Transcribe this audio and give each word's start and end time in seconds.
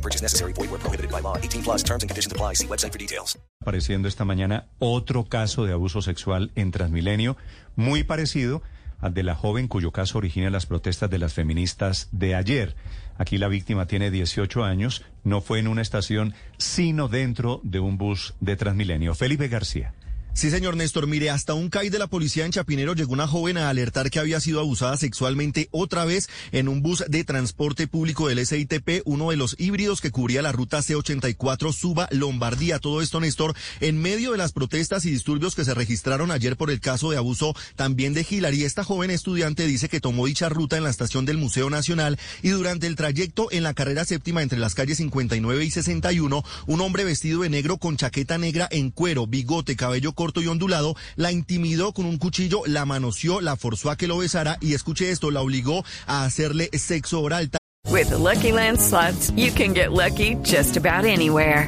No 0.00 0.02
purchase 0.02 0.22
necessary. 0.22 0.54
Void 0.54 0.70
where 0.70 0.80
prohibited 0.80 1.10
by 1.10 1.20
law. 1.20 1.36
18 1.36 1.62
plus 1.62 1.82
terms 1.84 2.02
and 2.02 2.08
conditions 2.08 2.32
apply. 2.32 2.54
See 2.54 2.66
website 2.66 2.92
for 2.92 2.98
details. 2.98 3.38
Apareciendo 3.60 4.08
esta 4.08 4.24
mañana 4.24 4.68
otro 4.78 5.24
caso 5.24 5.66
de 5.66 5.74
abuso 5.74 6.00
sexual 6.00 6.50
en 6.54 6.70
Transmilenio, 6.70 7.36
muy 7.76 8.04
parecido 8.04 8.62
al 9.00 9.12
de 9.12 9.22
la 9.22 9.34
joven 9.34 9.68
cuyo 9.68 9.92
caso 9.92 10.16
origina 10.16 10.48
las 10.48 10.64
protestas 10.64 11.10
de 11.10 11.18
las 11.18 11.34
feministas 11.34 12.08
de 12.12 12.34
ayer. 12.34 12.74
Aquí 13.18 13.36
la 13.36 13.48
víctima 13.48 13.86
tiene 13.86 14.10
18 14.10 14.64
años, 14.64 15.04
no 15.24 15.42
fue 15.42 15.58
en 15.58 15.68
una 15.68 15.82
estación, 15.82 16.32
sino 16.56 17.08
dentro 17.08 17.60
de 17.62 17.80
un 17.80 17.98
bus 17.98 18.34
de 18.40 18.56
Transmilenio. 18.56 19.14
Felipe 19.14 19.48
García. 19.48 19.92
Sí, 20.32 20.48
señor 20.50 20.76
Néstor. 20.76 21.06
Mire, 21.06 21.28
hasta 21.28 21.54
un 21.54 21.68
CAI 21.68 21.90
de 21.90 21.98
la 21.98 22.06
policía 22.06 22.46
en 22.46 22.52
Chapinero 22.52 22.94
llegó 22.94 23.12
una 23.12 23.26
joven 23.26 23.58
a 23.58 23.68
alertar 23.68 24.10
que 24.10 24.20
había 24.20 24.40
sido 24.40 24.60
abusada 24.60 24.96
sexualmente 24.96 25.68
otra 25.72 26.04
vez 26.04 26.28
en 26.52 26.68
un 26.68 26.82
bus 26.82 27.04
de 27.08 27.24
transporte 27.24 27.88
público 27.88 28.28
del 28.28 28.46
SITP, 28.46 29.02
uno 29.04 29.30
de 29.30 29.36
los 29.36 29.56
híbridos 29.58 30.00
que 30.00 30.12
cubría 30.12 30.40
la 30.40 30.52
ruta 30.52 30.78
C84 30.78 31.72
Suba 31.72 32.08
Lombardía. 32.10 32.78
Todo 32.78 33.02
esto, 33.02 33.20
Néstor, 33.20 33.54
en 33.80 34.00
medio 34.00 34.32
de 34.32 34.38
las 34.38 34.52
protestas 34.52 35.04
y 35.04 35.10
disturbios 35.10 35.54
que 35.54 35.64
se 35.64 35.74
registraron 35.74 36.30
ayer 36.30 36.56
por 36.56 36.70
el 36.70 36.80
caso 36.80 37.10
de 37.10 37.16
abuso 37.16 37.54
también 37.74 38.14
de 38.14 38.24
Hilary. 38.28 38.64
Esta 38.64 38.84
joven 38.84 39.10
estudiante 39.10 39.66
dice 39.66 39.88
que 39.88 40.00
tomó 40.00 40.26
dicha 40.26 40.48
ruta 40.48 40.76
en 40.76 40.84
la 40.84 40.90
estación 40.90 41.26
del 41.26 41.38
Museo 41.38 41.70
Nacional 41.70 42.18
y 42.40 42.50
durante 42.50 42.86
el 42.86 42.96
trayecto 42.96 43.48
en 43.50 43.64
la 43.64 43.74
carrera 43.74 44.04
séptima 44.04 44.42
entre 44.42 44.60
las 44.60 44.74
calles 44.74 44.98
59 44.98 45.64
y 45.64 45.70
61, 45.70 46.44
un 46.66 46.80
hombre 46.80 47.04
vestido 47.04 47.42
de 47.42 47.50
negro 47.50 47.78
con 47.78 47.96
chaqueta 47.96 48.38
negra 48.38 48.68
en 48.70 48.90
cuero, 48.90 49.26
bigote, 49.26 49.76
cabello 49.76 50.14
corto 50.20 50.42
y 50.42 50.48
ondulado, 50.48 50.96
la 51.16 51.32
intimidó 51.32 51.92
con 51.94 52.04
un 52.04 52.18
cuchillo, 52.18 52.60
la 52.66 52.84
manoseó, 52.84 53.40
la 53.40 53.56
forzó 53.56 53.90
a 53.90 53.96
que 53.96 54.06
lo 54.06 54.18
besara 54.18 54.58
y 54.60 54.74
escuche 54.74 55.10
esto, 55.10 55.30
la 55.30 55.40
obligó 55.40 55.82
a 56.06 56.24
hacerle 56.24 56.68
sexo 56.74 57.22
oral. 57.22 57.50
With 57.88 58.10
the 58.10 58.18
Lucky 58.18 58.52
Land 58.52 58.78
slots, 58.78 59.30
you 59.34 59.50
can 59.50 59.72
get 59.72 59.92
lucky 59.92 60.36
just 60.42 60.76
about 60.76 61.06
anywhere. 61.06 61.66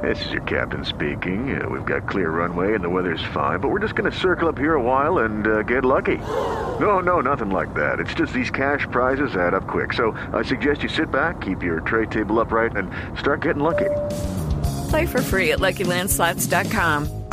This 0.00 0.24
is 0.24 0.30
your 0.30 0.42
captain 0.42 0.84
speaking. 0.84 1.60
Uh, 1.60 1.68
we've 1.68 1.84
got 1.84 2.08
clear 2.08 2.30
runway 2.30 2.76
and 2.76 2.84
the 2.84 2.88
weather's 2.88 3.24
fine, 3.32 3.58
but 3.58 3.70
we're 3.70 3.80
just 3.80 3.96
going 3.96 4.10
to 4.10 4.16
circle 4.16 4.48
up 4.48 4.56
here 4.56 4.74
a 4.74 4.82
while 4.82 5.24
and 5.24 5.46
uh, 5.46 5.62
get 5.62 5.84
lucky. 5.84 6.18
No, 6.78 7.00
no, 7.00 7.20
nothing 7.20 7.50
like 7.50 7.74
that. 7.74 7.98
It's 7.98 8.14
just 8.14 8.32
these 8.32 8.50
cash 8.50 8.86
prizes 8.92 9.34
add 9.34 9.52
up 9.52 9.66
quick. 9.66 9.92
So 9.94 10.12
I 10.32 10.44
suggest 10.44 10.84
you 10.84 10.88
sit 10.88 11.10
back, 11.10 11.40
keep 11.40 11.62
your 11.62 11.80
tray 11.80 12.06
table 12.06 12.38
upright, 12.38 12.76
and 12.76 12.88
start 13.18 13.42
getting 13.42 13.62
lucky. 13.62 13.90
Play 14.90 15.06
for 15.06 15.22
free 15.22 15.50
at 15.50 15.58
LuckyLandSlots.com. 15.58 17.23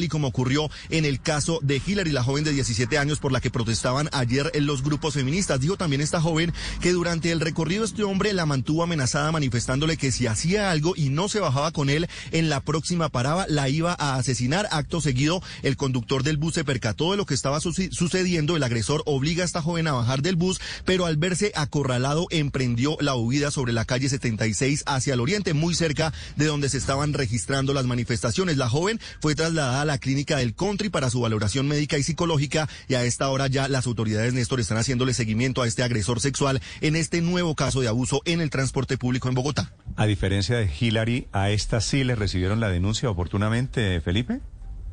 Y 0.00 0.08
como 0.08 0.28
ocurrió 0.28 0.70
en 0.90 1.04
el 1.04 1.20
caso 1.20 1.60
de 1.62 1.80
Hillary, 1.84 2.12
la 2.12 2.24
joven 2.24 2.44
de 2.44 2.52
17 2.52 2.98
años 2.98 3.18
por 3.18 3.30
la 3.30 3.40
que 3.40 3.50
protestaban 3.50 4.08
ayer 4.12 4.50
en 4.54 4.66
los 4.66 4.82
grupos 4.82 5.14
feministas. 5.14 5.60
Dijo 5.60 5.76
también 5.76 6.00
esta 6.00 6.20
joven 6.20 6.52
que 6.80 6.92
durante 6.92 7.30
el 7.30 7.40
recorrido 7.40 7.84
este 7.84 8.02
hombre 8.02 8.32
la 8.32 8.46
mantuvo 8.46 8.82
amenazada 8.82 9.30
manifestándole 9.32 9.96
que 9.96 10.10
si 10.10 10.26
hacía 10.26 10.70
algo 10.70 10.94
y 10.96 11.10
no 11.10 11.28
se 11.28 11.40
bajaba 11.40 11.72
con 11.72 11.90
él 11.90 12.08
en 12.32 12.48
la 12.48 12.60
próxima 12.60 13.10
parada 13.10 13.46
la 13.48 13.68
iba 13.68 13.94
a 13.98 14.16
asesinar. 14.16 14.66
Acto 14.70 15.00
seguido, 15.00 15.42
el 15.62 15.76
conductor 15.76 16.22
del 16.22 16.36
bus 16.36 16.54
se 16.54 16.64
percató 16.64 17.12
de 17.12 17.18
lo 17.18 17.26
que 17.26 17.34
estaba 17.34 17.60
sucediendo. 17.60 18.56
El 18.56 18.62
agresor 18.62 19.02
obliga 19.06 19.42
a 19.42 19.46
esta 19.46 19.62
joven 19.62 19.86
a 19.86 19.92
bajar 19.92 20.22
del 20.22 20.36
bus, 20.36 20.60
pero 20.84 21.06
al 21.06 21.16
verse 21.16 21.52
acorralado 21.54 22.26
emprendió 22.30 22.96
la 23.00 23.14
huida 23.14 23.50
sobre 23.50 23.72
la 23.72 23.84
calle 23.84 24.08
76 24.08 24.84
hacia 24.86 25.14
el 25.14 25.20
oriente, 25.20 25.54
muy 25.54 25.74
cerca 25.74 26.12
de 26.36 26.46
donde 26.46 26.70
se 26.70 26.78
estaban 26.78 27.12
registrando 27.12 27.74
las 27.74 27.84
manifestaciones. 27.84 28.56
La 28.56 28.68
joven 28.68 28.98
fue 29.20 29.34
trasladada 29.34 29.81
a 29.82 29.84
la 29.84 29.98
clínica 29.98 30.36
del 30.36 30.54
country 30.54 30.88
para 30.88 31.10
su 31.10 31.20
valoración 31.20 31.68
médica 31.68 31.98
y 31.98 32.02
psicológica 32.02 32.68
y 32.88 32.94
a 32.94 33.04
esta 33.04 33.28
hora 33.28 33.48
ya 33.48 33.68
las 33.68 33.86
autoridades 33.86 34.32
Néstor 34.32 34.60
están 34.60 34.78
haciéndole 34.78 35.12
seguimiento 35.12 35.60
a 35.60 35.66
este 35.66 35.82
agresor 35.82 36.20
sexual 36.20 36.62
en 36.80 36.96
este 36.96 37.20
nuevo 37.20 37.54
caso 37.54 37.80
de 37.80 37.88
abuso 37.88 38.22
en 38.24 38.40
el 38.40 38.50
transporte 38.50 38.96
público 38.96 39.28
en 39.28 39.34
Bogotá. 39.34 39.72
A 39.96 40.06
diferencia 40.06 40.56
de 40.56 40.70
Hillary, 40.80 41.26
a 41.32 41.50
esta 41.50 41.80
sí 41.80 42.04
le 42.04 42.14
recibieron 42.14 42.60
la 42.60 42.68
denuncia 42.68 43.10
oportunamente, 43.10 44.00
Felipe. 44.00 44.40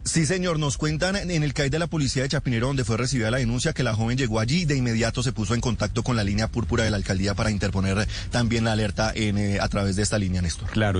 Sí, 0.06 0.26
señor, 0.26 0.60
nos 0.60 0.78
cuentan 0.78 1.16
en 1.18 1.44
el 1.44 1.54
CAI 1.54 1.70
de 1.70 1.78
la 1.78 1.88
policía 1.88 2.24
de 2.24 2.30
Chapinero, 2.30 2.68
donde 2.68 2.86
fue 2.86 2.98
recibida 2.98 3.30
la 3.30 3.38
denuncia, 3.38 3.74
que 3.74 3.84
la 3.84 3.94
joven 3.94 4.18
llegó 4.18 4.40
allí 4.40 4.62
y 4.62 4.66
de 4.66 4.76
inmediato 4.76 5.22
se 5.22 5.34
puso 5.34 5.54
en 5.54 5.62
contacto 5.62 6.04
con 6.04 6.16
la 6.16 6.24
línea 6.24 6.48
púrpura 6.48 6.84
de 6.84 6.90
la 6.90 6.98
alcaldía 6.98 7.36
para 7.36 7.52
interponer 7.52 8.08
también 8.32 8.64
la 8.64 8.72
alerta 8.72 9.12
en, 9.14 9.38
eh, 9.38 9.60
a 9.60 9.68
través 9.68 9.98
de 9.98 10.04
esta 10.04 10.18
línea, 10.18 10.42
Néstor. 10.42 10.70
Claro. 10.72 11.00